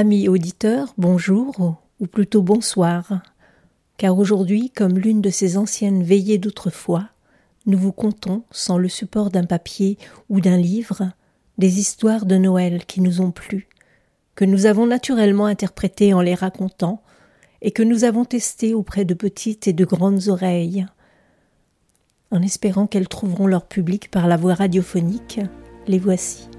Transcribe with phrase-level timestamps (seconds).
[0.00, 3.20] Amis auditeurs, bonjour, ou plutôt bonsoir,
[3.98, 7.10] car aujourd'hui, comme l'une de ces anciennes veillées d'autrefois,
[7.66, 9.98] nous vous contons, sans le support d'un papier
[10.30, 11.12] ou d'un livre,
[11.58, 13.68] des histoires de Noël qui nous ont plu,
[14.36, 17.02] que nous avons naturellement interprétées en les racontant,
[17.60, 20.86] et que nous avons testées auprès de petites et de grandes oreilles.
[22.30, 25.40] En espérant qu'elles trouveront leur public par la voie radiophonique,
[25.86, 26.49] les voici.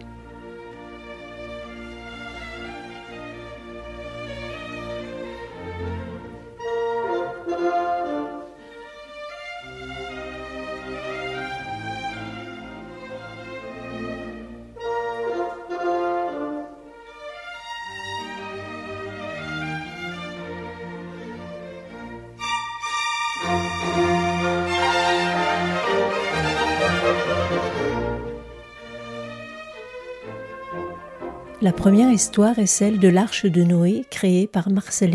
[31.63, 35.11] La première histoire est celle de l'Arche de Noé créée par Marcel.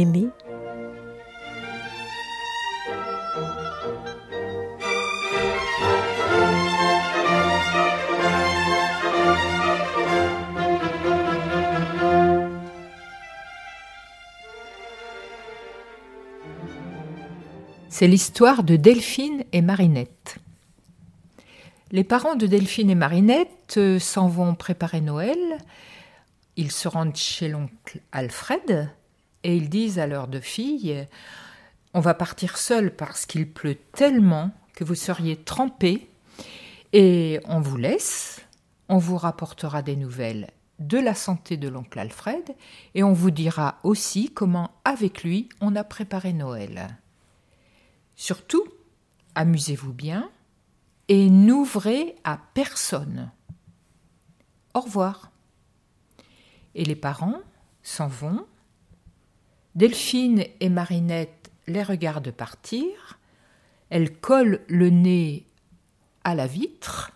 [17.89, 20.36] C'est l'histoire de Delphine et Marinette.
[21.90, 25.39] Les parents de Delphine et Marinette euh, s'en vont préparer Noël
[26.56, 28.90] ils se rendent chez l'oncle Alfred
[29.42, 31.06] et ils disent à leurs deux filles
[31.94, 36.11] On va partir seuls parce qu'il pleut tellement que vous seriez trempés
[36.92, 38.40] et on vous laisse.
[38.89, 42.55] On vous rapportera des nouvelles de la santé de l'oncle Alfred
[42.95, 46.98] et on vous dira aussi comment, avec lui, on a préparé Noël.
[48.14, 48.64] Surtout,
[49.34, 50.30] amusez-vous bien
[51.08, 53.30] et n'ouvrez à personne.
[54.74, 55.30] Au revoir
[56.77, 57.41] et les parents
[57.83, 58.47] s'en vont.
[59.75, 63.19] Delphine et Marinette les regardent partir.
[63.91, 65.47] Elles collent le nez
[66.23, 67.13] à la vitre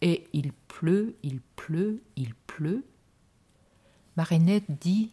[0.00, 2.84] et il pleut, il pleut, il pleut.
[4.16, 5.12] Marinette dit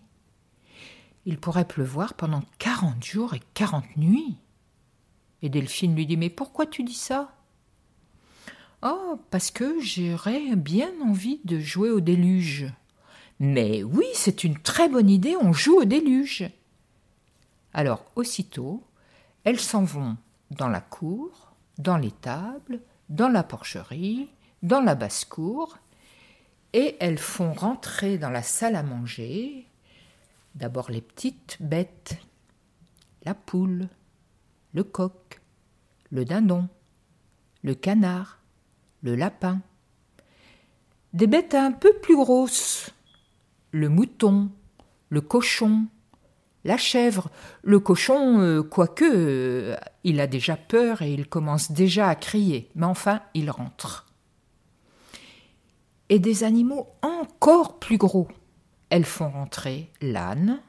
[1.26, 4.38] Il pourrait pleuvoir pendant quarante jours et quarante nuits.
[5.42, 7.36] Et Delphine lui dit Mais pourquoi tu dis ça?
[8.82, 12.72] Oh, parce que j'aurais bien envie de jouer au déluge.
[13.40, 16.50] Mais oui, c'est une très bonne idée, on joue au déluge.
[17.74, 18.84] Alors, aussitôt,
[19.44, 20.18] elles s'en vont
[20.52, 24.30] dans la cour, dans les tables, dans la porcherie,
[24.62, 25.78] dans la basse-cour,
[26.74, 29.66] et elles font rentrer dans la salle à manger
[30.56, 32.18] d'abord les petites bêtes,
[33.24, 33.88] la poule,
[34.74, 35.42] le coq,
[36.12, 36.68] le dindon,
[37.64, 38.40] le canard,
[39.02, 39.62] le lapin,
[41.14, 42.92] des bêtes un peu plus grosses,
[43.72, 44.50] le mouton,
[45.10, 45.88] le cochon,
[46.64, 47.30] la chèvre.
[47.64, 52.70] Le cochon, euh, quoique, euh, il a déjà peur et il commence déjà à crier,
[52.76, 54.06] mais enfin il rentre.
[56.10, 58.28] Et des animaux encore plus gros.
[58.90, 60.60] Elles font rentrer l'âne,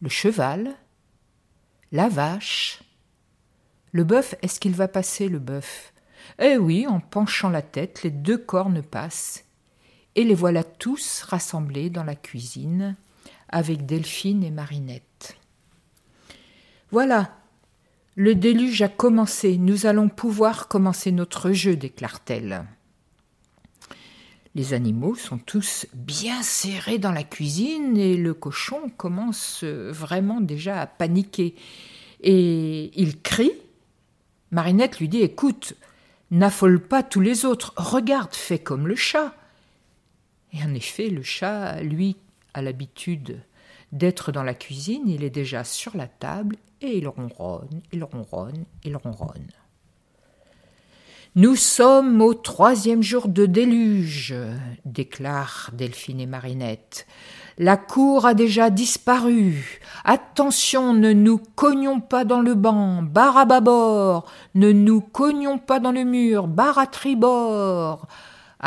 [0.00, 0.74] le cheval,
[1.92, 2.82] la vache.
[3.92, 5.92] Le bœuf, est-ce qu'il va passer le bœuf?
[6.38, 9.45] Eh oui, en penchant la tête, les deux cornes passent
[10.16, 12.96] et les voilà tous rassemblés dans la cuisine
[13.48, 15.36] avec Delphine et Marinette.
[16.90, 17.36] Voilà,
[18.16, 22.64] le déluge a commencé, nous allons pouvoir commencer notre jeu, déclare-t-elle.
[24.54, 30.80] Les animaux sont tous bien serrés dans la cuisine et le cochon commence vraiment déjà
[30.80, 31.54] à paniquer.
[32.22, 33.52] Et il crie.
[34.50, 35.74] Marinette lui dit Écoute,
[36.30, 39.34] n'affole pas tous les autres, regarde, fais comme le chat.
[40.56, 42.16] Et en effet, le chat, lui,
[42.54, 43.42] a l'habitude
[43.92, 48.64] d'être dans la cuisine, il est déjà sur la table et il ronronne, il ronronne,
[48.84, 49.50] il ronronne.
[51.34, 54.34] Nous sommes au troisième jour de déluge,
[54.86, 57.06] déclarent Delphine et Marinette.
[57.58, 59.80] La cour a déjà disparu.
[60.04, 65.78] Attention, ne nous cognons pas dans le banc, barre à bâbord, ne nous cognons pas
[65.78, 68.06] dans le mur, barre à tribord.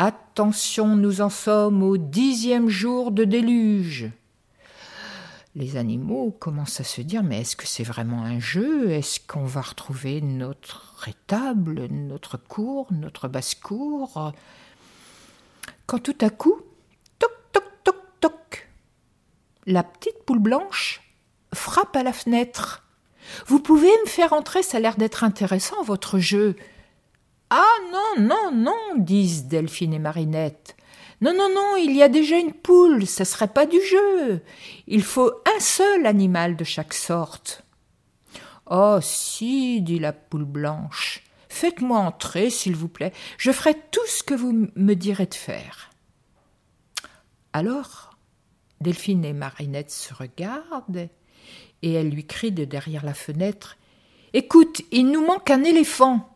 [0.02, 4.10] Attention, nous en sommes au dixième jour de déluge
[5.54, 8.92] les animaux commencent à se dire mais est-ce que c'est vraiment un jeu?
[8.92, 14.32] Est-ce qu'on va retrouver notre étable, notre cour, notre basse-cour?
[15.84, 16.62] Quand tout à coup,
[17.18, 18.68] toc, toc, toc, toc,
[19.66, 21.02] la petite poule blanche
[21.52, 22.84] frappe à la fenêtre.
[23.46, 26.56] Vous pouvez me faire entrer, ça a l'air d'être intéressant, votre jeu.
[27.50, 30.76] Ah non, non, non, disent Delphine et Marinette.
[31.20, 34.42] Non, non, non, il y a déjà une poule, ça serait pas du jeu.
[34.86, 37.64] Il faut un seul animal de chaque sorte.
[38.70, 41.24] Oh, si, dit la poule blanche.
[41.48, 43.12] Faites-moi entrer, s'il vous plaît.
[43.36, 45.90] Je ferai tout ce que vous me direz de faire.
[47.52, 48.16] Alors,
[48.80, 51.08] Delphine et Marinette se regardent
[51.82, 53.76] et elle lui crie de derrière la fenêtre
[54.32, 56.29] Écoute, il nous manque un éléphant.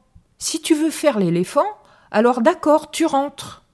[0.45, 1.65] Si tu veux faire l'éléphant,
[2.11, 3.65] alors d'accord, tu rentres.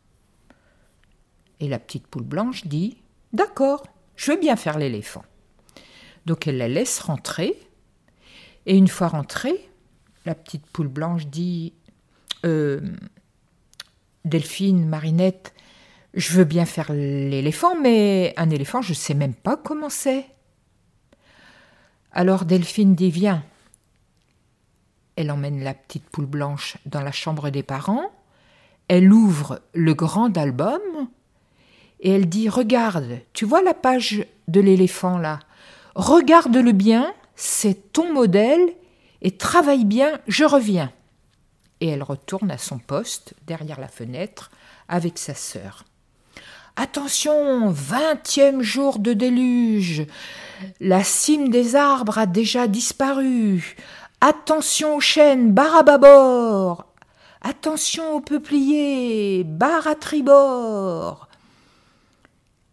[1.59, 2.97] Et la petite poule blanche dit
[3.33, 3.83] D'accord,
[4.15, 5.25] je veux bien faire l'éléphant.
[6.27, 7.59] Donc elle la laisse rentrer.
[8.67, 9.69] Et une fois rentrée,
[10.27, 11.73] la petite poule blanche dit
[12.47, 12.81] euh,
[14.25, 15.53] Delphine, Marinette,
[16.15, 20.25] je veux bien faire l'éléphant, mais un éléphant, je ne sais même pas comment c'est.
[22.13, 23.43] Alors Delphine dit Viens.
[25.17, 28.11] Elle emmène la petite poule blanche dans la chambre des parents.
[28.89, 30.81] Elle ouvre le grand album
[32.01, 35.41] et elle dit Regarde, tu vois la page de l'éléphant là
[35.95, 38.75] Regarde-le bien, c'est ton modèle,
[39.23, 40.93] et travaille bien, je reviens.
[41.81, 44.51] Et elle retourne à son poste, derrière la fenêtre,
[44.89, 45.85] avec sa sœur.
[46.77, 50.07] Attention, vingtième jour de déluge.
[50.81, 53.77] La cime des arbres a déjà disparu.
[54.21, 56.87] Attention aux chênes, barre à bâbord.
[57.41, 61.31] Attention aux peupliers, barre à tribord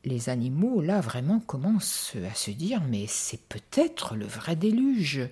[0.07, 5.29] les animaux, là, vraiment commencent à se dire mais c'est peut-être le vrai déluge.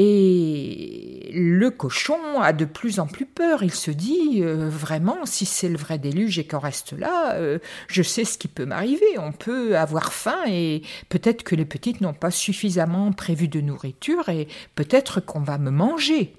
[0.00, 3.64] Et le cochon a de plus en plus peur.
[3.64, 7.58] Il se dit euh, vraiment, si c'est le vrai déluge et qu'on reste là, euh,
[7.88, 9.18] je sais ce qui peut m'arriver.
[9.18, 14.28] On peut avoir faim et peut-être que les petites n'ont pas suffisamment prévu de nourriture
[14.28, 14.46] et
[14.76, 16.32] peut-être qu'on va me manger.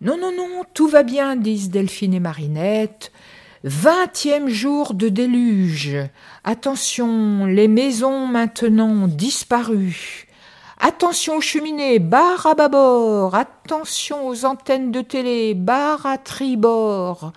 [0.00, 3.12] Non, non, non, tout va bien, disent Delphine et Marinette.
[3.62, 5.98] Vingtième jour de déluge.
[6.44, 10.26] Attention, les maisons maintenant disparues.
[10.84, 13.36] Attention aux cheminées, barre à bâbord.
[13.36, 17.32] Attention aux antennes de télé, barre à tribord.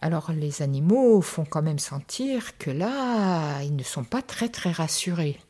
[0.00, 4.70] Alors les animaux font quand même sentir que là, ils ne sont pas très très
[4.70, 5.40] rassurés.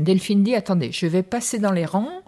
[0.00, 2.22] Delphine dit Attendez, je vais passer dans les rangs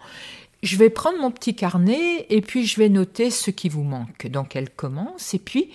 [0.63, 4.27] je vais prendre mon petit carnet et puis je vais noter ce qui vous manque.
[4.27, 5.71] Donc elle commence et puis,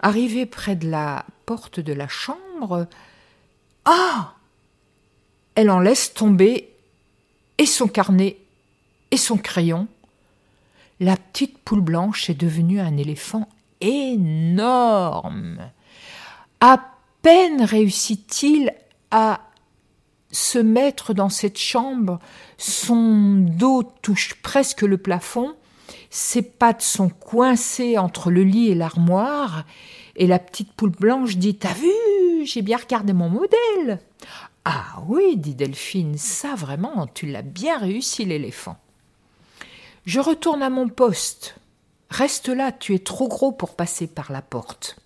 [0.00, 2.86] arrivée près de la porte de la chambre,
[3.84, 4.34] ah
[5.54, 6.69] Elle en laisse tomber
[7.60, 8.38] et son carnet
[9.10, 9.86] et son crayon.
[10.98, 13.48] La petite poule blanche est devenue un éléphant
[13.82, 15.58] énorme.
[16.60, 16.80] À
[17.20, 18.72] peine réussit-il
[19.10, 19.42] à
[20.32, 22.18] se mettre dans cette chambre,
[22.56, 25.54] son dos touche presque le plafond,
[26.08, 29.66] ses pattes sont coincées entre le lit et l'armoire,
[30.16, 31.90] et la petite poule blanche dit T'as vu
[32.44, 34.00] J'ai bien regardé mon modèle.
[34.64, 38.76] Ah oui, dit Delphine, ça vraiment, tu l'as bien réussi, l'éléphant.
[40.04, 41.56] Je retourne à mon poste.
[42.10, 45.00] Reste là, tu es trop gros pour passer par la porte.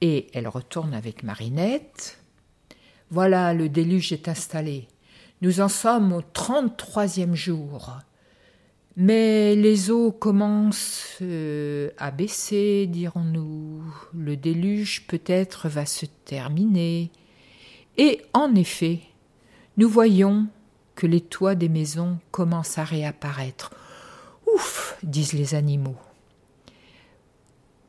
[0.00, 2.18] Et elle retourne avec Marinette.
[3.10, 4.88] Voilà, le déluge est installé.
[5.42, 7.98] Nous en sommes au trente-troisième jour.
[8.96, 13.82] Mais les eaux commencent euh, à baisser, dirons-nous.
[14.14, 17.10] Le déluge peut-être va se terminer.
[17.98, 19.00] Et en effet,
[19.76, 20.46] nous voyons
[20.94, 23.72] que les toits des maisons commencent à réapparaître.
[24.54, 25.96] Ouf, disent les animaux.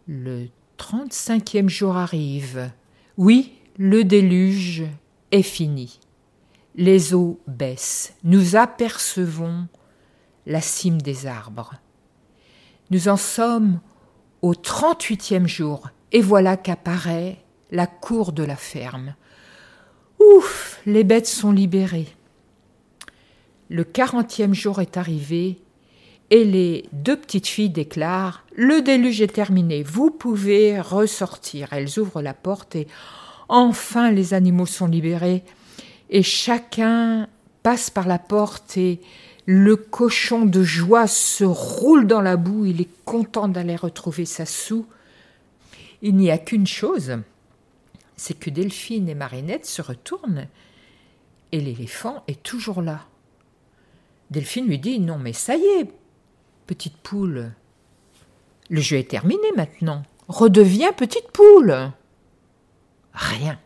[0.08, 0.48] Le
[0.78, 2.72] trente-cinquième jour arrive.
[3.18, 4.84] Oui, le déluge
[5.32, 6.00] est fini.
[6.76, 8.14] Les eaux baissent.
[8.24, 9.68] Nous apercevons
[10.46, 11.74] la cime des arbres.
[12.92, 13.80] Nous en sommes
[14.42, 15.90] au trente-huitième jour.
[16.14, 19.14] et voilà qu'apparaît la cour de la ferme.
[20.36, 22.08] Ouf, les bêtes sont libérées.
[23.70, 25.60] Le quarantième jour est arrivé
[26.30, 31.70] et les deux petites filles déclarent Le déluge est terminé, vous pouvez ressortir.
[31.72, 32.88] Elles ouvrent la porte et
[33.48, 35.44] enfin les animaux sont libérés
[36.10, 37.28] et chacun
[37.64, 39.00] passe par la porte et
[39.46, 44.46] le cochon de joie se roule dans la boue, il est content d'aller retrouver sa
[44.46, 44.86] soue.
[46.02, 47.18] Il n'y a qu'une chose,
[48.18, 50.48] c'est que Delphine et Marinette se retournent
[51.52, 53.06] et l'éléphant est toujours là.
[54.32, 55.90] Delphine lui dit Non, mais ça y est,
[56.66, 57.54] petite poule.
[58.70, 60.04] Le jeu est terminé maintenant.
[60.28, 61.92] Redeviens petite poule.
[63.14, 63.58] Rien.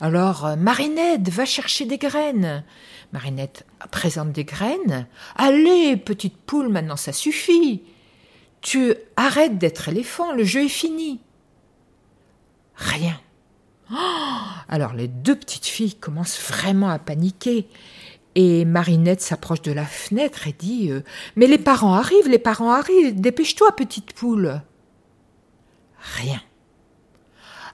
[0.00, 2.64] Alors, euh, Marinette, va chercher des graines.
[3.12, 5.06] Marinette présente des graines.
[5.36, 7.82] Allez, petite poule, maintenant ça suffit.
[8.60, 11.20] Tu arrêtes d'être éléphant, le jeu est fini.
[12.76, 13.18] Rien.
[14.68, 17.68] Alors les deux petites filles commencent vraiment à paniquer.
[18.36, 21.02] Et Marinette s'approche de la fenêtre et dit euh,
[21.36, 24.60] Mais les parents arrivent, les parents arrivent, dépêche-toi, petite poule.
[26.16, 26.40] Rien.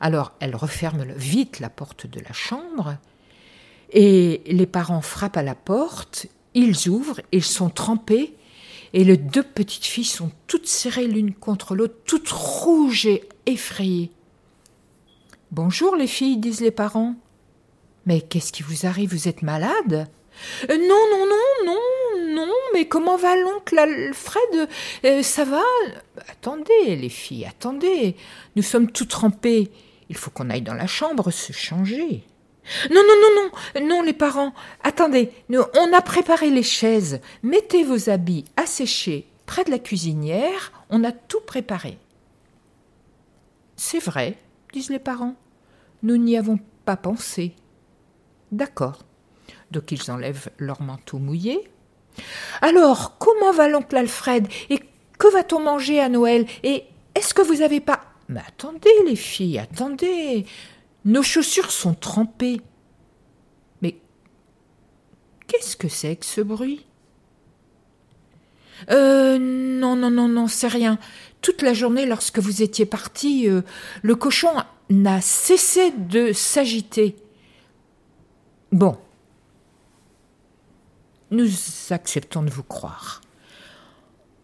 [0.00, 2.96] Alors elle referme vite la porte de la chambre,
[3.92, 8.36] et les parents frappent à la porte, ils ouvrent, ils sont trempés,
[8.92, 14.10] et les deux petites filles sont toutes serrées l'une contre l'autre, toutes rouges et effrayées.
[15.52, 17.16] Bonjour les filles, disent les parents.
[18.06, 19.10] Mais qu'est-ce qui vous arrive?
[19.10, 20.08] Vous êtes malade?
[20.70, 24.68] Euh, non, non, non, non, non, mais comment va l'oncle Alfred?
[25.04, 25.62] Euh, Ça va?
[26.28, 28.14] Attendez, les filles, attendez.
[28.54, 29.70] Nous sommes tout trempés.
[30.08, 32.22] Il faut qu'on aille dans la chambre se changer.
[32.90, 34.54] Non, non, non, non, non, les parents.
[34.84, 37.20] Attendez, on a préparé les chaises.
[37.42, 40.72] Mettez vos habits à sécher près de la cuisinière.
[40.90, 41.98] On a tout préparé.
[43.76, 44.38] C'est vrai,
[44.72, 45.36] disent les parents.
[46.02, 47.54] Nous n'y avons pas pensé.
[48.52, 49.04] D'accord.
[49.70, 51.70] Donc ils enlèvent leur manteau mouillé.
[52.60, 54.80] Alors, comment va l'oncle Alfred Et
[55.18, 56.84] que va-t-on manger à Noël Et
[57.14, 58.00] est-ce que vous avez pas.
[58.28, 60.46] Mais attendez, les filles, attendez.
[61.04, 62.60] Nos chaussures sont trempées.
[63.82, 63.96] Mais
[65.46, 66.86] qu'est-ce que c'est que ce bruit?
[68.90, 70.98] Euh, non, non, non, non, c'est rien.
[71.42, 73.62] Toute la journée, lorsque vous étiez parti, euh,
[74.02, 74.50] le cochon
[74.90, 77.16] n'a cessé de s'agiter.
[78.72, 78.98] Bon,
[81.30, 81.48] nous
[81.90, 83.20] acceptons de vous croire.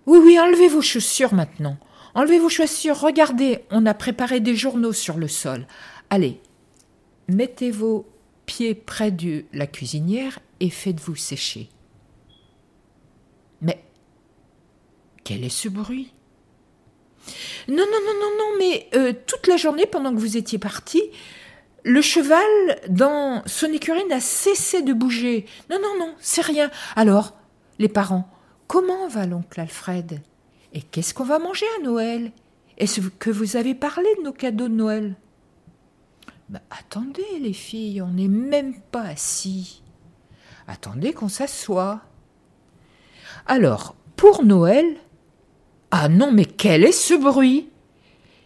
[0.06, 1.76] Oui, oui, enlevez vos chaussures maintenant.
[2.14, 2.98] Enlevez vos chaussures.
[2.98, 5.66] Regardez, on a préparé des journaux sur le sol.
[6.10, 6.40] Allez,
[7.28, 8.06] mettez vos
[8.46, 11.68] pieds près de la cuisinière et faites-vous sécher.
[13.60, 13.84] Mais
[15.24, 16.12] quel est ce bruit?
[17.68, 21.02] Non, non, non, non, non, mais euh, toute la journée, pendant que vous étiez parti,
[21.84, 25.46] le cheval, dans son écurie, n'a cessé de bouger.
[25.70, 26.70] Non, non, non, c'est rien.
[26.96, 27.36] Alors,
[27.78, 28.28] les parents,
[28.66, 30.20] comment va l'oncle Alfred?
[30.72, 32.32] Et qu'est-ce qu'on va manger à Noël?
[32.78, 35.16] Est-ce que vous avez parlé de nos cadeaux de Noël?
[36.48, 39.82] Bah, Attendez, les filles, on n'est même pas assis.
[40.68, 42.02] Attendez qu'on s'assoie.
[43.46, 44.96] Alors, pour Noël
[45.98, 47.70] Ah non, mais quel est ce bruit?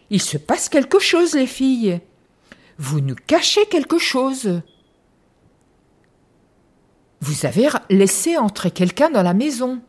[0.09, 1.99] Il se passe quelque chose, les filles.
[2.77, 4.61] Vous nous cachez quelque chose.
[7.19, 9.81] Vous avez laissé entrer quelqu'un dans la maison.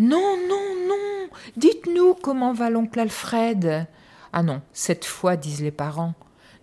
[0.00, 1.28] Non, non, non.
[1.56, 3.86] Dites-nous comment va l'oncle Alfred.
[4.32, 6.14] Ah non, cette fois, disent les parents.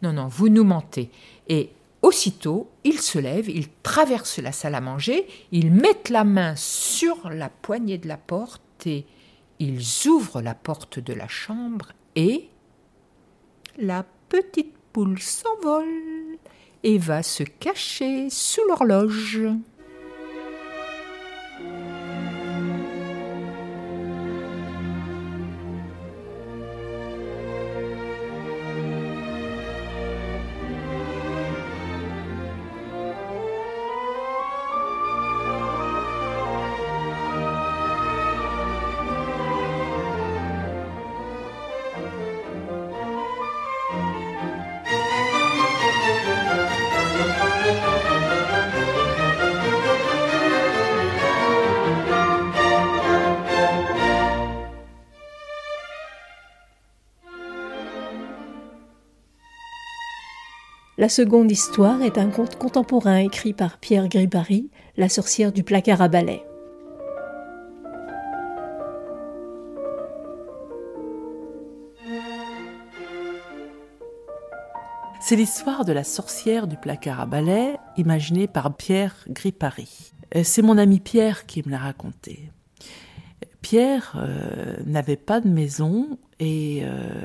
[0.01, 1.09] Non, non, vous nous mentez.
[1.48, 1.69] Et
[2.01, 7.29] aussitôt, ils se lèvent, ils traversent la salle à manger, ils mettent la main sur
[7.29, 9.05] la poignée de la porte et
[9.59, 12.49] ils ouvrent la porte de la chambre et
[13.77, 16.37] la petite poule s'envole
[16.83, 19.41] et va se cacher sous l'horloge.
[61.09, 66.03] La seconde histoire est un conte contemporain écrit par Pierre Gribari, La sorcière du placard
[66.03, 66.43] à balai.
[75.19, 80.11] C'est l'histoire de la sorcière du placard à balai, imaginée par Pierre Gripari.
[80.35, 82.51] Euh, c'est mon ami Pierre qui me l'a raconté.
[83.63, 87.23] Pierre euh, n'avait pas de maison et euh,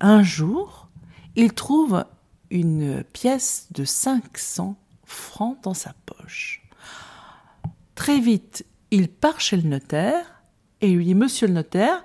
[0.00, 0.88] un jour,
[1.36, 2.06] il trouve
[2.50, 6.62] une pièce de 500 francs dans sa poche.
[7.94, 10.42] Très vite, il part chez le notaire
[10.80, 12.04] et lui dit Monsieur le notaire,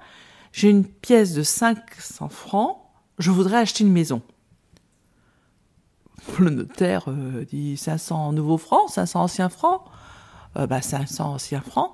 [0.52, 2.78] j'ai une pièce de 500 francs,
[3.20, 4.22] je voudrais acheter une maison.
[6.40, 9.82] Le notaire euh, dit 500 nouveaux francs, 500 anciens francs.
[10.58, 11.92] Euh, bah 500 anciens francs.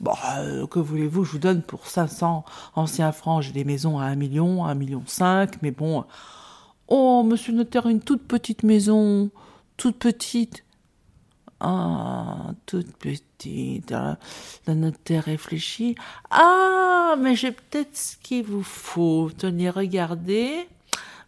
[0.00, 4.04] Bon, euh, que voulez-vous, je vous donne pour 500 anciens francs, j'ai des maisons à
[4.04, 6.04] 1 million, 1 million 5, mais bon.
[6.88, 9.30] Oh, monsieur le notaire, une toute petite maison,
[9.76, 10.64] toute petite.
[11.60, 13.92] Ah, toute petite.
[13.92, 14.18] Ah,
[14.66, 15.94] le notaire réfléchit.
[16.30, 19.30] Ah, mais j'ai peut-être ce qu'il vous faut.
[19.36, 20.68] Tenez, regardez.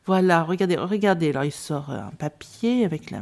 [0.04, 1.30] Voilà, regardez, regardez.
[1.30, 3.20] Alors il sort un papier avec la,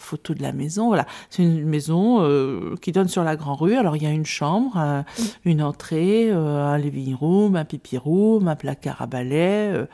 [0.00, 0.88] photo de la maison.
[0.88, 3.76] Voilà, c'est une maison euh, qui donne sur la grande rue.
[3.76, 5.02] Alors il y a une chambre, euh,
[5.44, 9.86] une entrée, euh, un living room, un pipi room, un placard à balai.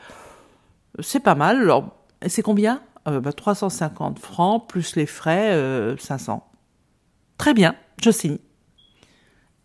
[0.99, 1.61] C'est pas mal.
[1.61, 1.95] Alors
[2.27, 2.81] c'est combien?
[3.05, 6.45] 350 bah, francs plus les frais, 500.
[7.37, 8.37] Très bien, je signe.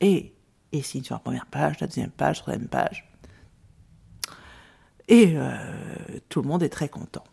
[0.01, 0.33] Et
[0.73, 3.09] il signe sur la première page, la deuxième page, la troisième page.
[5.09, 5.53] Et euh,
[6.29, 7.25] tout le monde est très content.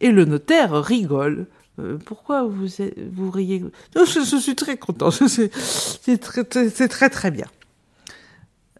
[0.00, 1.46] Et le notaire rigole.
[1.78, 2.66] Euh, pourquoi vous,
[3.12, 3.64] vous riez?
[3.94, 5.10] Je, suis très content.
[5.10, 6.44] C'est très,
[7.10, 7.46] très, bien.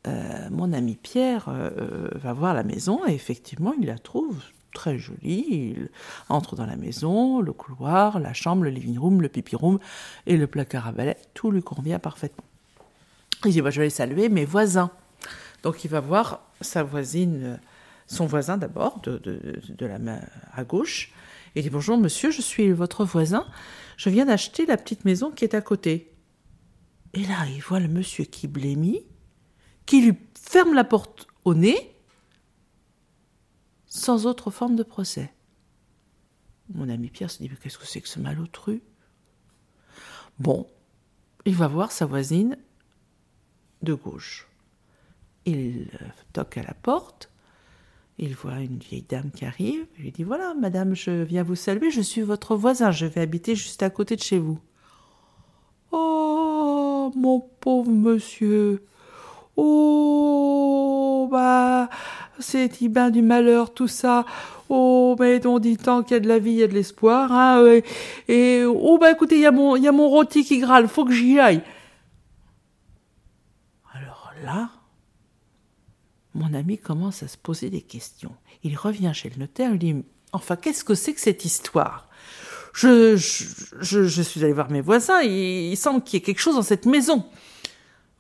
[0.07, 1.49] Euh, mon ami Pierre
[2.15, 4.37] va voir la maison et effectivement, il la trouve
[4.73, 5.47] très jolie.
[5.49, 5.89] Il
[6.29, 9.79] entre dans la maison, le couloir, la chambre, le living room, le pipi room
[10.27, 11.17] et le placard à balai.
[11.35, 12.45] Tout lui convient parfaitement.
[13.45, 14.91] Il dit bah, Je vais saluer mes voisins.
[15.63, 17.59] Donc il va voir sa voisine
[18.07, 20.21] son voisin d'abord, de, de, la main
[20.55, 21.13] à gauche.
[21.55, 23.47] Il dit Bonjour monsieur, je suis votre voisin.
[23.97, 26.12] Je viens d'acheter la petite maison qui est à côté.
[27.14, 29.03] Et là, il voit le monsieur qui blêmit,
[29.87, 31.95] qui lui ferme la porte au nez,
[33.88, 35.33] sans autre forme de procès.
[36.72, 38.83] Mon ami Pierre se dit Mais qu'est-ce que c'est que ce malotru?
[40.38, 40.66] Bon,
[41.46, 42.59] il va voir sa voisine
[43.83, 44.46] de gauche.
[45.46, 45.88] Il
[46.33, 47.31] toque à la porte.
[48.18, 49.87] Il voit une vieille dame qui arrive.
[49.96, 51.90] Il lui dit Voilà, madame, je viens vous saluer.
[51.90, 52.90] Je suis votre voisin.
[52.90, 54.61] Je vais habiter juste à côté de chez vous.
[55.90, 58.85] Oh, mon pauvre monsieur.
[59.57, 61.88] Oh, bah,
[62.40, 64.24] c'est bien du malheur, tout ça.
[64.68, 66.74] Oh, mais on dit tant qu'il y a de la vie, il y a de
[66.74, 67.33] l'espoir.
[67.33, 67.81] Hein,
[68.29, 70.88] et, oh, bah, écoutez, il y, a mon, il y a mon rôti qui grâle.
[70.88, 71.62] Faut que j'y aille.
[73.94, 74.70] Alors là,
[76.35, 78.35] mon ami commence à se poser des questions.
[78.62, 79.96] Il revient chez le notaire, il dit
[80.33, 82.09] Enfin, qu'est-ce que c'est que cette histoire?
[82.74, 86.62] Je, je, suis allé voir mes voisins, il, semble qu'il y ait quelque chose dans
[86.62, 87.24] cette maison.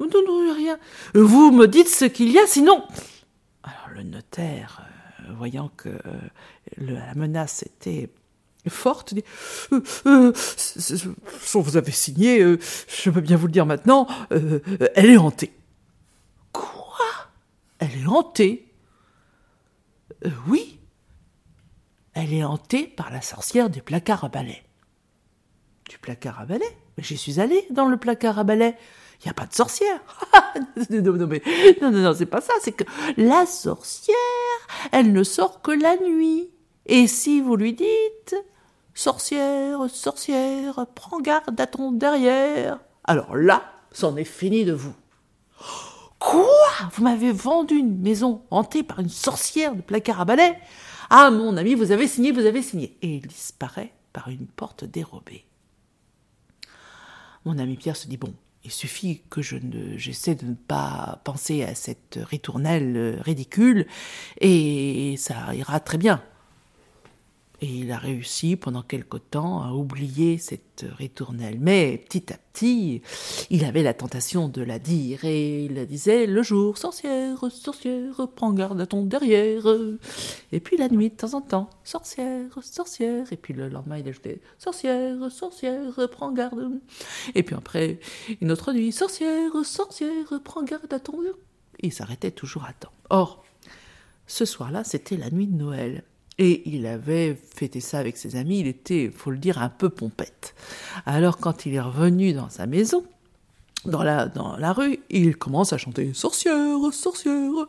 [0.00, 0.78] Non, non, rien.
[1.14, 2.82] Vous me dites ce qu'il y a, sinon.
[3.68, 4.82] Alors le notaire,
[5.20, 5.98] euh, voyant que euh,
[6.78, 8.08] la menace était
[8.66, 9.24] forte, dit
[10.06, 10.32] euh,
[11.54, 15.52] Vous avez signé, je peux bien vous le dire maintenant, elle est hantée.
[17.78, 18.66] Elle est hantée?
[20.48, 20.80] Oui,
[22.14, 24.64] elle est hantée par la sorcière du placard à balai.
[25.88, 26.66] Du placard à balai?
[26.96, 28.76] Mais j'y suis allée dans le placard à balai.
[29.20, 30.00] Il n'y a pas de sorcière.
[30.90, 31.28] non, non,
[31.82, 32.52] non, non, c'est pas ça.
[32.60, 32.84] C'est que
[33.16, 34.16] la sorcière,
[34.92, 36.50] elle ne sort que la nuit.
[36.86, 38.36] Et si vous lui dites,
[38.94, 44.94] sorcière, sorcière, prends garde à ton derrière, alors là, c'en est fini de vous.
[46.18, 46.46] Quoi?
[46.92, 50.58] Vous m'avez vendu une maison hantée par une sorcière de placard à balai?
[51.10, 52.96] Ah, mon ami, vous avez signé, vous avez signé.
[53.02, 55.44] Et il disparaît par une porte dérobée.
[57.44, 58.34] Mon ami Pierre se dit Bon,
[58.68, 63.86] il suffit que je ne, j'essaie de ne pas penser à cette ritournelle ridicule
[64.42, 66.22] et ça ira très bien.
[67.60, 71.58] Et il a réussi pendant quelque temps à oublier cette ritournelle.
[71.60, 73.02] Mais petit à petit,
[73.50, 78.28] il avait la tentation de la dire et il la disait le jour, sorcière, sorcière,
[78.36, 79.66] prends garde à ton derrière.
[80.52, 83.32] Et puis la nuit, de temps en temps, sorcière, sorcière.
[83.32, 86.80] Et puis le lendemain, il ajoutait sorcière, sorcière, prends garde.
[87.34, 87.98] Et puis après,
[88.40, 91.18] une autre nuit, sorcière, sorcière, prends garde à ton.
[91.80, 92.92] Il s'arrêtait toujours à temps.
[93.10, 93.44] Or,
[94.28, 96.04] ce soir-là, c'était la nuit de Noël.
[96.38, 99.90] Et il avait fêté ça avec ses amis, il était, faut le dire, un peu
[99.90, 100.54] pompette.
[101.04, 103.04] Alors quand il est revenu dans sa maison,
[103.84, 107.66] dans la, dans la rue, il commence à chanter sorcière, sorcière.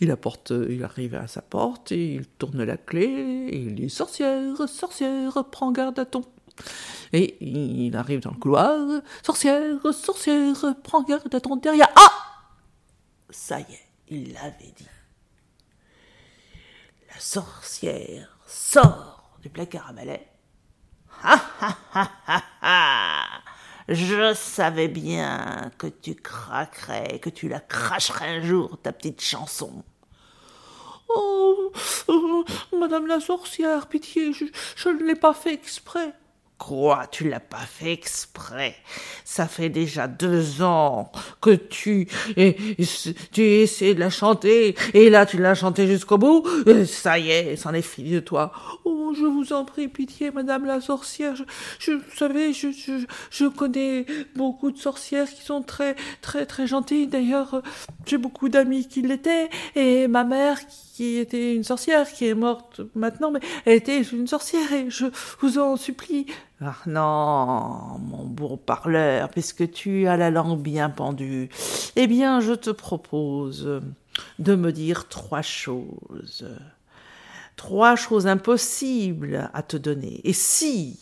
[0.00, 5.44] Il apporte, il arrive à sa porte, il tourne la clé, il dit sorcière, sorcière,
[5.50, 6.24] prends garde à ton.
[7.12, 11.88] Et il arrive dans le couloir, sorcière, sorcière, prends garde à ton derrière.
[11.96, 12.12] Ah
[13.30, 14.86] Ça y est, il l'avait dit.
[17.18, 20.28] Sorcière sort du placard à balai.
[21.22, 23.24] Ha ha ha ha ha
[23.88, 29.82] je savais bien que tu craquerais, que tu la cracherais un jour, ta petite chanson.
[31.08, 31.72] Oh,
[32.08, 32.44] oh
[32.78, 36.12] Madame la sorcière, pitié, je ne l'ai pas fait exprès.
[36.58, 38.74] Quoi, tu l'as pas fait exprès
[39.24, 42.08] Ça fait déjà deux ans que tu,
[43.32, 46.44] tu essaies de la chanter, et là tu l'as chantée jusqu'au bout.
[46.84, 48.52] Ça y est, c'en est fini de toi.
[48.84, 51.36] Oh, je vous en prie, pitié, Madame la sorcière.
[51.36, 51.44] Je,
[51.78, 56.66] je vous savez, je, je, je connais beaucoup de sorcières qui sont très, très, très
[56.66, 57.06] gentilles.
[57.06, 57.62] D'ailleurs,
[58.04, 62.80] j'ai beaucoup d'amis qui l'étaient, et ma mère qui était une sorcière, qui est morte
[62.94, 65.06] maintenant, mais elle était une sorcière, et je
[65.40, 66.26] vous en supplie,
[66.60, 71.48] ah non, mon beau parleur, puisque tu as la langue bien pendue,
[71.96, 73.80] eh bien je te propose
[74.38, 76.48] de me dire trois choses.
[77.56, 80.20] Trois choses impossibles à te donner.
[80.22, 80.98] Et si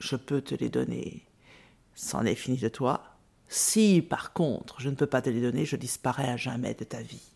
[0.00, 1.24] je peux te les donner,
[1.94, 3.15] c'en est fini de toi.
[3.48, 6.84] Si, par contre, je ne peux pas te les donner, je disparais à jamais de
[6.84, 7.32] ta vie.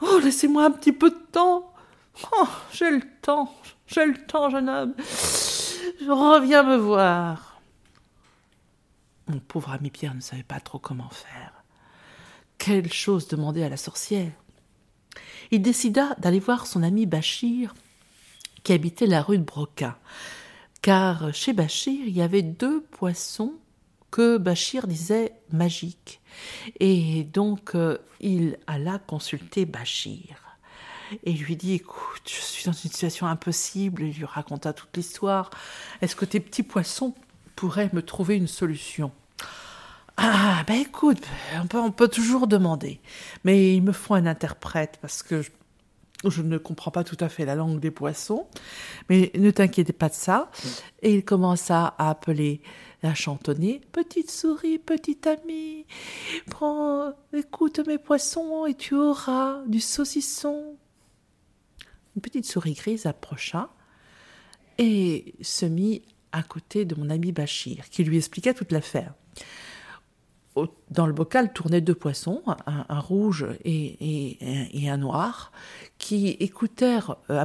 [0.00, 1.72] Oh, laissez-moi un petit peu de temps.
[2.32, 3.54] Oh, j'ai le temps,
[3.86, 4.94] j'ai le temps, jeune homme.
[4.98, 7.60] Je reviens me voir.
[9.28, 11.52] Mon pauvre ami Pierre ne savait pas trop comment faire.
[12.58, 14.32] Quelle chose demander à la sorcière
[15.50, 17.74] Il décida d'aller voir son ami Bachir,
[18.64, 19.98] qui habitait la rue de Broca,
[20.82, 23.54] car chez Bachir il y avait deux poissons
[24.10, 26.20] que Bachir disait magiques.
[26.80, 30.50] Et donc euh, il alla consulter Bachir
[31.24, 34.02] et lui dit Écoute, je suis dans une situation impossible.
[34.02, 35.50] Il lui raconta toute l'histoire.
[36.00, 37.14] Est-ce que tes petits poissons
[37.56, 39.12] pourraient me trouver une solution?
[40.16, 41.22] Ah, ben écoute,
[41.72, 43.00] on peut, toujours demander.
[43.44, 45.50] Mais il me faut un interprète parce que je,
[46.28, 48.46] je ne comprends pas tout à fait la langue des poissons.
[49.08, 50.50] Mais ne t'inquiétez pas de ça.
[51.02, 52.60] Et il commença à appeler
[53.02, 55.86] à chantonner Petite souris, petite amie,
[56.50, 60.76] prends, écoute mes poissons et tu auras du saucisson.
[62.14, 63.70] Une petite souris grise approcha
[64.78, 66.02] et se mit
[66.32, 69.14] à côté de mon ami Bachir, qui lui expliqua toute l'affaire.
[70.90, 75.52] Dans le bocal tournaient deux poissons, un, rouge et, un noir,
[75.98, 77.44] qui écoutèrent euh,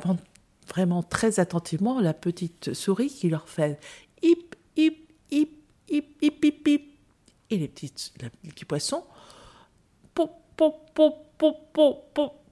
[0.68, 3.80] vraiment très attentivement la petite souris qui leur fait
[4.22, 4.98] hip, hip,
[5.32, 5.50] hip,
[5.90, 6.82] hip, hip, hip, hip.
[7.52, 7.72] Et les,
[8.44, 9.04] les petits poissons,
[10.14, 12.46] pop, pop, pop, pop, pop, pop,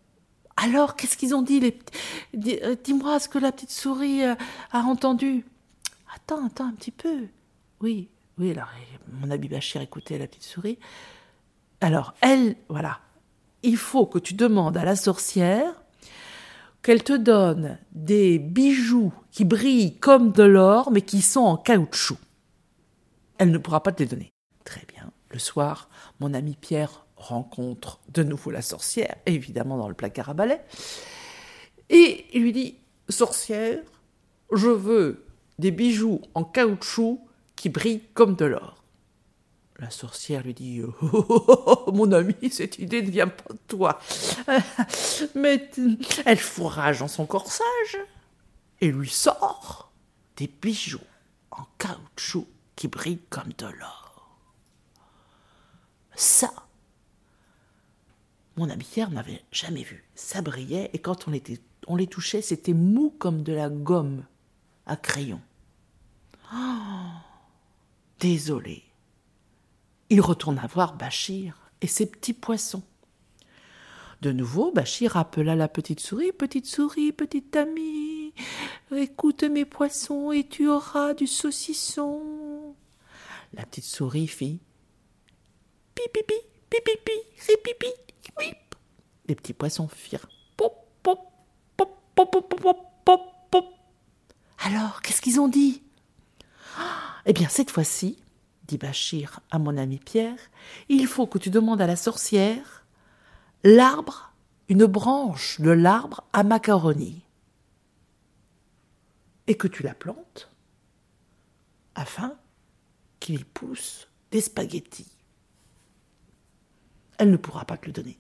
[0.56, 1.80] alors, qu'est-ce qu'ils ont dit les...
[2.64, 4.36] Euh, dis-moi ce que la petite souris euh,
[4.72, 5.46] a entendu?
[6.16, 7.28] Attends, attends un petit peu.
[7.82, 8.70] Oui, oui, alors
[9.12, 10.80] mon ami Bachir écoutait la petite souris.
[11.82, 13.00] Alors, elle, voilà,
[13.62, 15.74] il faut que tu demandes à la sorcière
[16.82, 22.18] qu'elle te donne des bijoux qui brillent comme de l'or, mais qui sont en caoutchouc.
[23.38, 24.34] Elle ne pourra pas te les donner.
[24.66, 25.12] Très bien.
[25.30, 30.34] Le soir, mon ami Pierre rencontre de nouveau la sorcière, évidemment dans le placard à
[30.34, 30.60] balai,
[31.90, 32.76] et il lui dit
[33.10, 33.80] Sorcière,
[34.52, 35.26] je veux
[35.60, 37.20] des bijoux en caoutchouc
[37.56, 38.84] qui brillent comme de l'or.
[39.80, 43.60] La sorcière lui dit oh, oh, oh, Mon ami, cette idée ne vient pas de
[43.68, 44.00] toi.
[45.36, 45.70] Mais
[46.26, 47.98] elle fourrage dans son corsage
[48.82, 49.92] et lui sort
[50.38, 51.00] des bijoux
[51.52, 54.38] en caoutchouc qui brillent comme de l'or.
[56.16, 56.54] Ça,
[58.56, 60.04] mon ami Pierre n'avait jamais vu.
[60.14, 61.34] Ça brillait et quand on,
[61.88, 64.26] on les touchait, c'était mou comme de la gomme
[64.86, 65.42] à crayon.
[66.56, 67.33] Oh,
[68.24, 68.84] désolé.
[70.10, 72.84] Il retourna voir Bachir et ses petits poissons.
[74.22, 78.34] De nouveau, Bachir appela la petite souris Petite souris, petite amie,
[78.96, 82.76] écoute mes poissons et tu auras du saucisson.
[83.52, 84.62] La petite souris fit
[85.94, 86.36] Pipipi,
[86.70, 87.12] pipipi,
[87.46, 87.88] ripipi,
[89.28, 91.20] les petits poissons firent pop, pop,
[91.76, 93.66] pop, pop, pop, pop, pop.
[94.60, 95.83] Alors, qu'est-ce qu'ils ont dit?
[97.26, 98.18] Eh bien, cette fois-ci,
[98.68, 100.40] dit Bachir à mon ami Pierre,
[100.90, 102.86] il faut que tu demandes à la sorcière
[103.64, 104.34] l'arbre,
[104.68, 107.24] une branche de l'arbre à macaroni,
[109.48, 110.50] et que tu la plantes
[111.96, 112.36] afin
[113.20, 115.12] qu'il y pousse des spaghettis.
[117.18, 118.20] Elle ne pourra pas te le donner.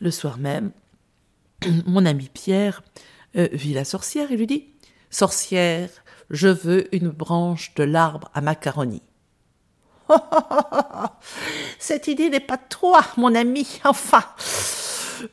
[0.00, 0.72] Le soir même,
[1.86, 2.82] mon ami Pierre
[3.36, 4.68] euh, vit la sorcière et lui dit
[5.10, 5.90] Sorcière,
[6.30, 9.02] je veux une branche de l'arbre à macaroni.
[11.78, 14.24] Cette idée n'est pas toi, mon ami, enfin.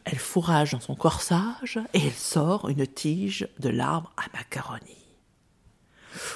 [0.05, 4.97] Elle fourrage dans son corsage et elle sort une tige de l'arbre à macaroni.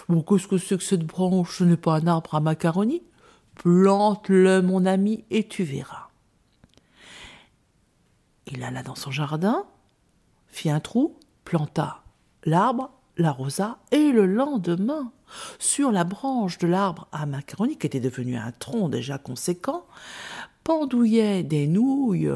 [0.09, 3.03] qu'est-ce que c'est que cette branche Ce n'est pas un arbre à macaroni?
[3.55, 6.07] Plante-le, mon ami, et tu verras.
[8.47, 9.65] Il alla dans son jardin,
[10.47, 12.03] fit un trou, planta
[12.45, 15.12] l'arbre, l'arrosa, et le lendemain,
[15.60, 19.86] sur la branche de l'arbre à macaroni, qui était devenu un tronc déjà conséquent,
[20.63, 22.32] pendouillaient des nouilles.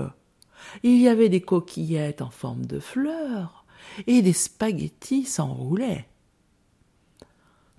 [0.84, 3.66] Il y avait des coquillettes en forme de fleurs,
[4.06, 6.08] et des spaghettis s'enroulaient.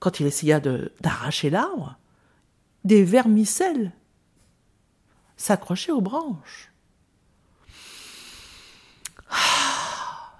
[0.00, 1.98] Quand il essaya d'arracher l'arbre,
[2.84, 3.92] des vermicelles
[5.36, 6.72] s'accrochaient aux branches.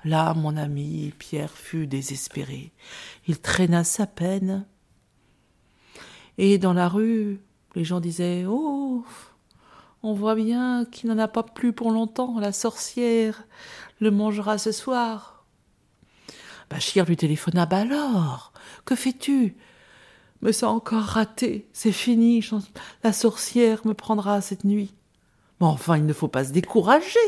[0.05, 2.73] Là, mon ami Pierre fut désespéré.
[3.27, 4.67] Il traîna sa peine.
[6.39, 7.41] Et dans la rue,
[7.75, 9.05] les gens disaient Oh,
[10.03, 12.39] on voit bien qu'il n'en a pas plus pour longtemps.
[12.39, 13.45] La sorcière
[14.01, 15.45] le mangera ce soir.
[16.71, 18.53] Bachir lui téléphona Bah alors,
[18.85, 19.57] que fais-tu?
[20.43, 21.69] Mais c'est encore raté.
[21.73, 22.49] C'est fini.
[23.03, 24.95] La sorcière me prendra cette nuit.
[25.61, 27.19] Mais enfin, il ne faut pas se décourager.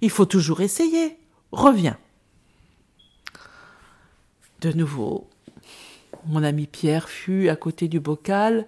[0.00, 1.16] Il faut toujours essayer
[1.52, 1.98] reviens.
[4.60, 5.28] De nouveau,
[6.26, 8.66] mon ami Pierre fut à côté du bocal,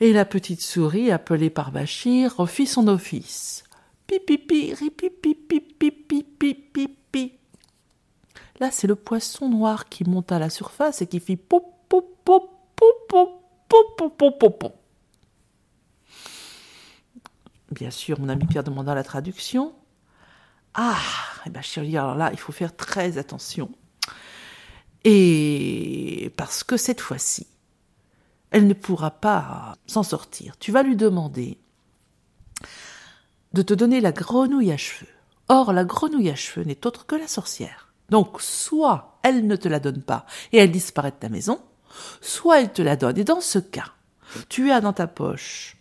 [0.00, 3.64] et la petite souris, appelée par Bachir, refit son office.
[4.06, 7.32] Pipipi, ripipi, pipi, pipi,
[8.60, 12.02] Là, c'est le poisson noir qui monta à la surface et qui fit pou, pou,
[12.24, 12.40] pou,
[12.74, 12.92] pou,
[13.68, 14.72] pou, pou, pou,
[17.70, 19.72] Bien sûr, mon ami Pierre demanda la traduction.
[20.74, 20.96] Ah,
[21.46, 23.70] eh ben chérie, alors là, il faut faire très attention.
[25.04, 27.46] Et parce que cette fois-ci,
[28.50, 30.56] elle ne pourra pas s'en sortir.
[30.58, 31.58] Tu vas lui demander
[33.52, 35.10] de te donner la grenouille à cheveux.
[35.48, 37.92] Or, la grenouille à cheveux n'est autre que la sorcière.
[38.10, 41.60] Donc, soit elle ne te la donne pas et elle disparaît de ta maison,
[42.20, 43.18] soit elle te la donne.
[43.18, 43.92] Et dans ce cas,
[44.48, 45.76] tu as dans ta poche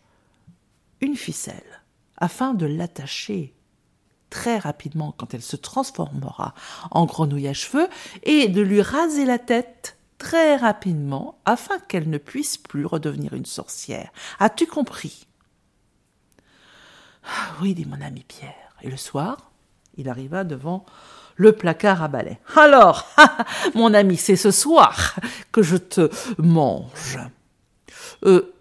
[1.02, 1.84] une ficelle
[2.17, 3.54] afin de l'attacher
[4.38, 6.54] très rapidement quand elle se transformera
[6.91, 7.88] en grenouille à cheveux
[8.21, 13.47] et de lui raser la tête très rapidement afin qu'elle ne puisse plus redevenir une
[13.47, 14.12] sorcière.
[14.39, 15.26] As-tu compris?
[17.26, 18.76] Ah Oui, dit mon ami Pierre.
[18.84, 19.50] Et le soir,
[19.95, 20.86] il arriva devant
[21.36, 22.39] le placard à balai.
[22.56, 23.08] Alors,
[23.73, 25.15] mon ami, c'est ce soir
[25.52, 27.17] que je te mange.
[28.23, 28.54] Euh,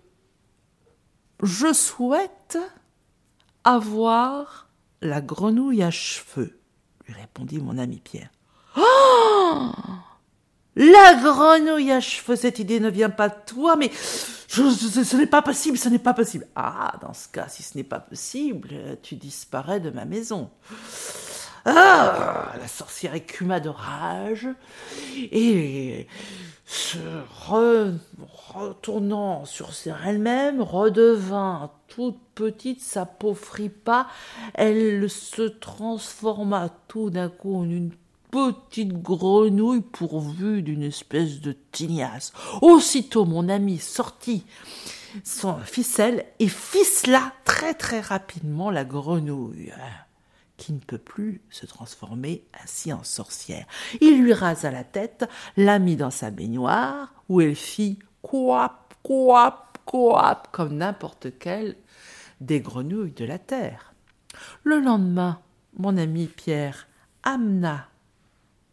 [1.42, 2.56] je souhaite
[3.64, 4.65] avoir
[5.02, 6.58] la grenouille à cheveux,
[7.06, 8.30] lui répondit mon ami Pierre.
[8.76, 9.70] Oh
[10.74, 15.42] La grenouille à cheveux, cette idée ne vient pas de toi, mais ce n'est pas
[15.42, 16.46] possible, ce n'est pas possible.
[16.54, 18.68] Ah, dans ce cas, si ce n'est pas possible,
[19.02, 20.50] tu disparais de ma maison.
[21.68, 24.48] Ah La sorcière écuma de rage
[25.16, 26.06] et
[26.64, 26.98] se
[28.54, 29.70] retournant sur
[30.04, 34.06] elle-même, redevint toute petite, sa peau fripa,
[34.54, 37.90] elle se transforma tout d'un coup en une
[38.30, 42.32] petite grenouille pourvue d'une espèce de tignasse.
[42.62, 44.44] Aussitôt mon ami sortit
[45.24, 49.72] son ficelle et ficela très très rapidement la grenouille
[50.56, 53.66] qui ne peut plus se transformer ainsi en sorcière.
[54.00, 59.70] Il lui rasa la tête, la mit dans sa baignoire, où elle fit quoi, quoi,
[59.84, 61.76] quoi, comme n'importe quelle
[62.40, 63.94] des grenouilles de la terre.
[64.64, 65.40] Le lendemain,
[65.78, 66.88] mon ami Pierre
[67.22, 67.88] amena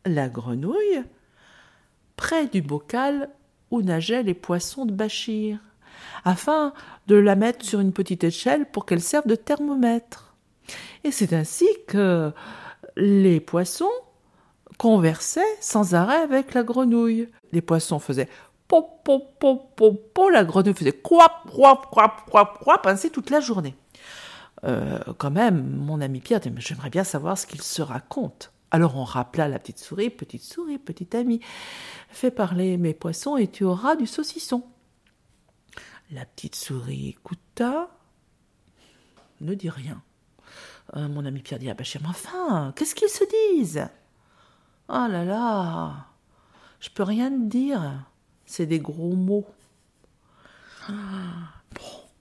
[0.06, 1.04] la grenouille
[2.16, 3.30] près du bocal
[3.72, 5.60] où nageaient les poissons de Bachir,
[6.26, 6.74] afin
[7.08, 10.23] de la mettre sur une petite échelle pour qu'elle serve de thermomètre.
[11.04, 12.32] Et c'est ainsi que
[12.96, 13.92] les poissons
[14.78, 17.30] conversaient sans arrêt avec la grenouille.
[17.52, 18.30] Les poissons faisaient
[18.68, 23.30] pop, pop, pop, pop, pop, la grenouille faisait quoi, quoi, quoi, quoi, quoi, ainsi toute
[23.30, 23.76] la journée.
[24.64, 28.52] Euh, quand même, mon ami Pierre dit, j'aimerais bien savoir ce qu'il se raconte.
[28.72, 31.42] Alors on rappela la petite souris, petite souris, petite amie,
[32.10, 34.64] fais parler mes poissons et tu auras du saucisson.
[36.12, 37.90] La petite souris écouta,
[39.42, 40.02] ne dit rien.
[40.96, 43.24] Euh, mon ami Pierre dit Ah, Bachir, mais enfin, qu'est-ce qu'ils se
[43.56, 43.88] disent?
[44.90, 46.08] Oh là là,
[46.80, 48.06] je peux rien te dire.
[48.46, 49.48] c'est des gros mots.
[50.90, 50.94] Bon,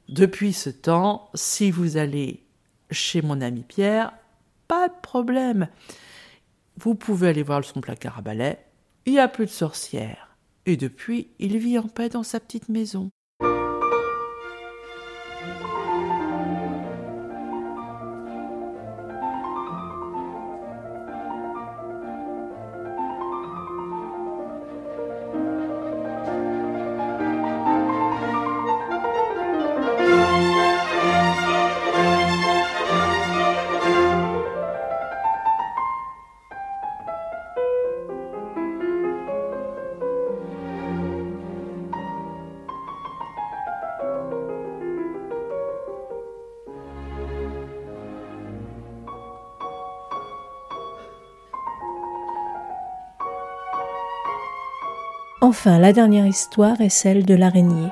[0.08, 2.46] depuis ce temps, si vous allez
[2.90, 4.12] chez mon ami Pierre,
[4.68, 5.68] pas de problème.
[6.78, 8.58] Vous pouvez aller voir son placard à balai,
[9.04, 10.36] il n'y a plus de sorcière.
[10.64, 13.10] Et depuis, il vit en paix dans sa petite maison.
[55.52, 57.90] Enfin, la dernière histoire est celle de l'araignée.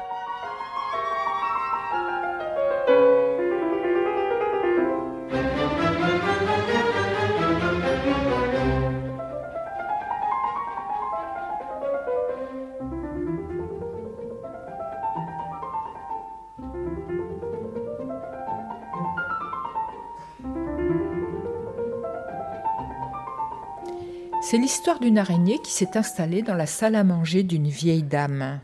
[24.42, 28.60] C'est l'histoire d'une araignée qui s'est installée dans la salle à manger d'une vieille dame.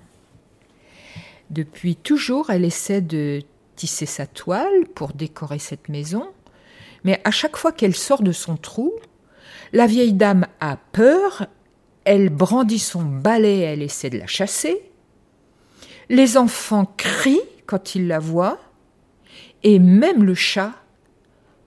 [1.50, 3.42] Depuis toujours, elle essaie de
[3.76, 6.28] tisser sa toile pour décorer cette maison,
[7.04, 8.94] mais à chaque fois qu'elle sort de son trou,
[9.74, 11.46] la vieille dame a peur,
[12.04, 14.90] elle brandit son balai, elle essaie de la chasser,
[16.08, 18.58] les enfants crient quand ils la voient,
[19.62, 20.72] et même le chat,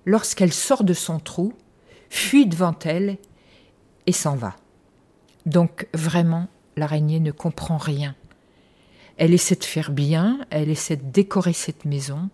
[0.06, 1.54] lorsqu'elle sort de son trou,
[2.10, 3.18] fuit devant elle
[4.14, 4.56] s'en va.
[5.46, 8.16] Donc vraiment, l'araignée ne comprend rien.
[9.18, 12.30] Elle essaie de faire bien, elle essaie de décorer cette maison,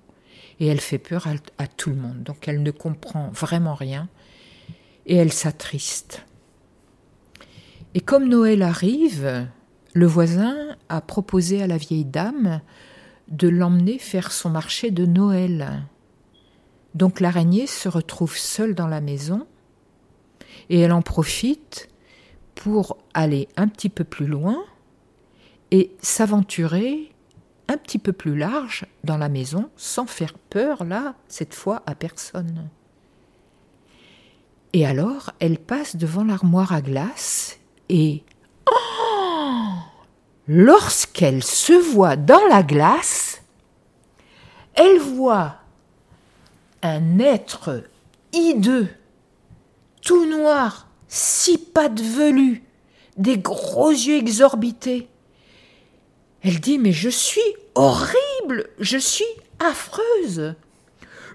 [0.59, 2.23] et elle fait peur à, tout le monde.
[2.23, 4.07] Donc elle ne comprend vraiment rien,
[5.05, 6.25] et elle s'attriste.
[7.93, 9.47] Et comme Noël arrive,
[9.93, 10.55] le voisin
[10.89, 12.61] a proposé à la vieille dame
[13.29, 15.87] de l'emmener faire son marché de Noël.
[16.93, 19.47] Donc l'araignée se retrouve seule dans la maison
[20.69, 21.89] et elle en profite
[22.55, 24.57] pour aller un petit peu plus loin
[25.71, 27.11] et s'aventurer
[27.67, 31.95] un petit peu plus large dans la maison sans faire peur là, cette fois à
[31.95, 32.69] personne.
[34.73, 38.23] Et alors, elle passe devant l'armoire à glace et
[38.69, 39.69] oh
[40.47, 43.41] lorsqu'elle se voit dans la glace,
[44.75, 45.55] elle voit
[46.81, 47.83] un être
[48.33, 48.89] hideux
[50.05, 52.63] tout noir, six pattes velues,
[53.17, 55.09] des gros yeux exorbités.
[56.41, 57.41] Elle dit Mais je suis
[57.73, 59.25] horrible, je suis
[59.59, 60.55] affreuse.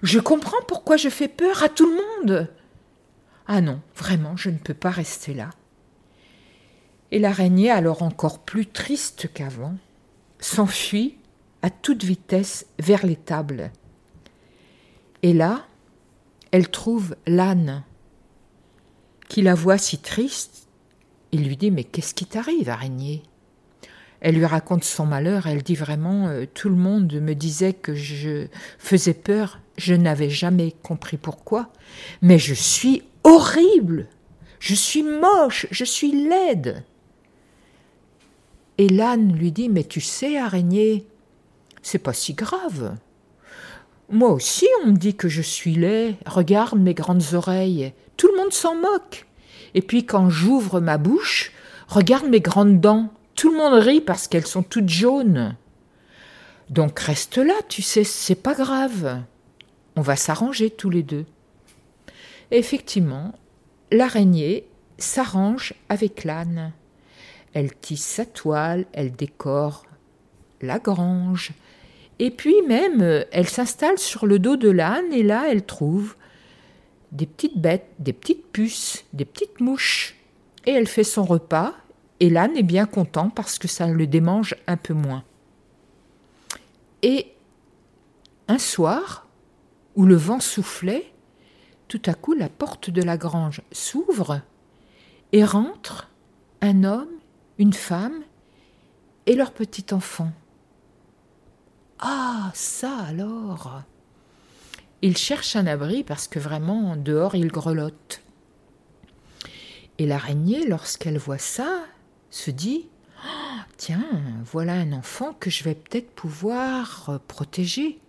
[0.01, 2.47] Je comprends pourquoi je fais peur à tout le monde.
[3.45, 5.49] Ah non, vraiment, je ne peux pas rester là.
[7.11, 9.75] Et l'araignée, alors encore plus triste qu'avant,
[10.39, 11.17] s'enfuit
[11.61, 13.71] à toute vitesse vers les tables.
[15.23, 15.65] Et là,
[16.51, 17.83] elle trouve l'âne
[19.31, 20.67] qui la voit si triste,
[21.31, 23.23] il lui dit Mais qu'est-ce qui t'arrive, araignée?
[24.19, 27.95] Elle lui raconte son malheur, elle dit vraiment euh, Tout le monde me disait que
[27.95, 31.71] je faisais peur, je n'avais jamais compris pourquoi,
[32.21, 34.09] mais je suis horrible,
[34.59, 36.83] je suis moche, je suis laide.
[38.77, 41.05] Et l'âne lui dit Mais tu sais, araignée,
[41.81, 42.97] c'est pas si grave.
[44.11, 46.17] Moi aussi, on me dit que je suis laid.
[46.25, 47.93] Regarde mes grandes oreilles.
[48.17, 49.25] Tout le monde s'en moque.
[49.73, 51.53] Et puis quand j'ouvre ma bouche,
[51.87, 53.09] regarde mes grandes dents.
[53.35, 55.55] Tout le monde rit parce qu'elles sont toutes jaunes.
[56.69, 59.21] Donc reste là, tu sais, c'est pas grave.
[59.95, 61.25] On va s'arranger tous les deux.
[62.51, 63.33] effectivement,
[63.91, 64.65] l'araignée
[64.97, 66.73] s'arrange avec l'âne.
[67.53, 69.85] Elle tisse sa toile, elle décore
[70.61, 71.51] la grange,
[72.23, 76.15] et puis même, euh, elle s'installe sur le dos de l'âne et là, elle trouve
[77.11, 80.15] des petites bêtes, des petites puces, des petites mouches.
[80.67, 81.73] Et elle fait son repas
[82.19, 85.23] et l'âne est bien content parce que ça le démange un peu moins.
[87.01, 87.33] Et
[88.47, 89.25] un soir,
[89.95, 91.11] où le vent soufflait,
[91.87, 94.41] tout à coup la porte de la grange s'ouvre
[95.31, 96.11] et rentre
[96.61, 97.09] un homme,
[97.57, 98.21] une femme
[99.25, 100.31] et leur petit enfant.
[102.03, 103.83] Ah, ça alors
[105.03, 108.23] Il cherche un abri parce que vraiment, dehors, il grelotte.
[109.99, 111.83] Et l'araignée, lorsqu'elle voit ça,
[112.31, 112.87] se dit
[113.23, 114.03] oh, tiens,
[114.45, 117.99] voilà un enfant que je vais peut-être pouvoir euh, protéger.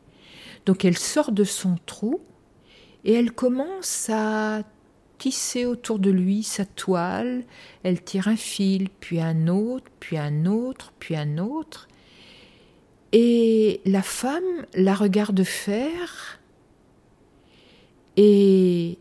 [0.65, 2.23] Donc elle sort de son trou
[3.05, 4.63] et elle commence à
[5.19, 7.45] tisser autour de lui sa toile.
[7.83, 11.89] Elle tire un fil, puis un autre, puis un autre, puis un autre.
[13.13, 16.41] Et la femme la regarde faire
[18.17, 18.99] et,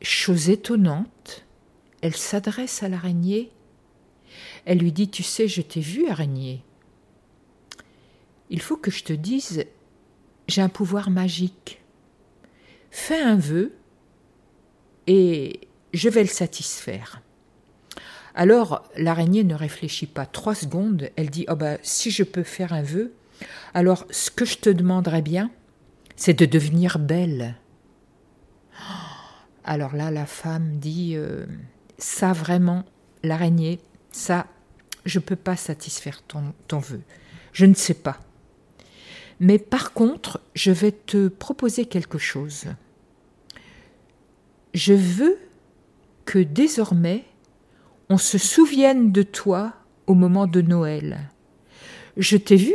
[0.00, 1.44] chose étonnante,
[2.00, 3.50] elle s'adresse à l'araignée.
[4.64, 6.62] Elle lui dit Tu sais, je t'ai vu, araignée.
[8.50, 9.64] Il faut que je te dise
[10.48, 11.80] J'ai un pouvoir magique.
[12.90, 13.72] Fais un vœu
[15.06, 15.60] et
[15.94, 17.22] je vais le satisfaire.
[18.34, 22.72] Alors l'araignée ne réfléchit pas trois secondes, elle dit oh ben, Si je peux faire
[22.72, 23.12] un vœu,
[23.74, 25.50] alors ce que je te demanderais bien,
[26.16, 27.56] c'est de devenir belle.
[29.64, 31.46] Alors là, la femme dit euh,
[31.98, 32.84] Ça vraiment,
[33.22, 33.78] l'araignée,
[34.10, 34.46] ça,
[35.04, 37.00] je ne peux pas satisfaire ton, ton vœu.
[37.52, 38.18] Je ne sais pas.
[39.40, 42.66] Mais par contre, je vais te proposer quelque chose.
[44.74, 45.38] Je veux
[46.24, 47.24] que désormais
[48.08, 49.72] on se souvienne de toi
[50.06, 51.30] au moment de Noël.
[52.16, 52.74] Je t'ai vu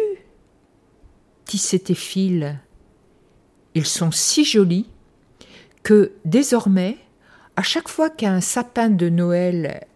[1.47, 2.55] tisser tes fils.
[3.73, 4.89] Ils sont si jolis
[5.83, 6.97] que désormais,
[7.55, 9.87] à chaque fois qu'un sapin de Noël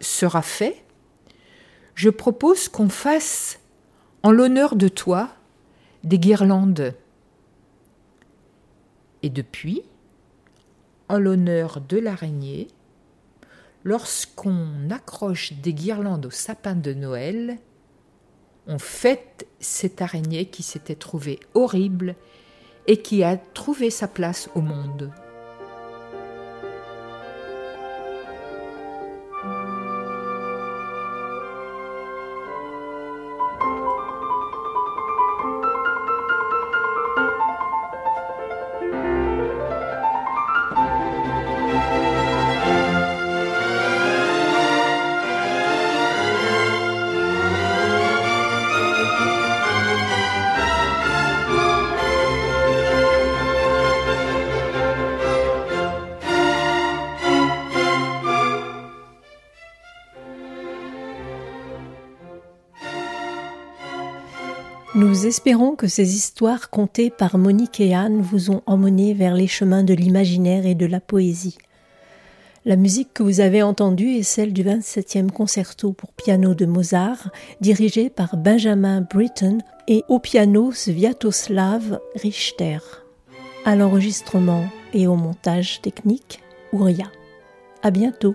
[0.00, 0.84] sera fait,
[1.94, 3.58] je propose qu'on fasse,
[4.22, 5.30] en l'honneur de toi,
[6.04, 6.94] des guirlandes.
[9.22, 9.82] Et depuis,
[11.08, 12.68] en l'honneur de l'araignée,
[13.82, 17.58] lorsqu'on accroche des guirlandes au sapin de Noël,
[18.68, 22.14] on fête cette araignée qui s'était trouvée horrible
[22.86, 25.10] et qui a trouvé sa place au monde.
[65.28, 69.84] Espérons que ces histoires contées par Monique et Anne vous ont emmené vers les chemins
[69.84, 71.58] de l'imaginaire et de la poésie.
[72.64, 77.30] La musique que vous avez entendue est celle du 27e concerto pour piano de Mozart,
[77.60, 82.78] dirigé par Benjamin Britten et au piano Sviatoslav Richter.
[83.64, 84.64] À l'enregistrement
[84.94, 86.40] et au montage technique,
[86.72, 87.10] Ouria.
[87.82, 88.34] À bientôt.